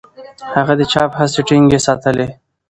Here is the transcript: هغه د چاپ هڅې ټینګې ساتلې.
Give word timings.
هغه 0.55 0.73
د 0.79 0.81
چاپ 0.91 1.11
هڅې 1.19 1.41
ټینګې 1.47 1.79
ساتلې. 1.87 2.27